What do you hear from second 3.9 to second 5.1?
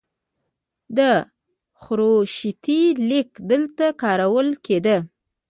کارول کیده